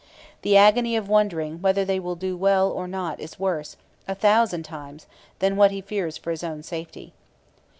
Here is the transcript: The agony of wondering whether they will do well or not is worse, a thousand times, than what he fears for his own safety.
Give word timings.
The 0.41 0.57
agony 0.57 0.95
of 0.95 1.07
wondering 1.07 1.61
whether 1.61 1.85
they 1.85 1.99
will 1.99 2.15
do 2.15 2.35
well 2.35 2.71
or 2.71 2.87
not 2.87 3.19
is 3.19 3.37
worse, 3.39 3.77
a 4.07 4.15
thousand 4.15 4.63
times, 4.63 5.05
than 5.37 5.55
what 5.55 5.69
he 5.69 5.79
fears 5.79 6.17
for 6.17 6.31
his 6.31 6.43
own 6.43 6.63
safety. 6.63 7.13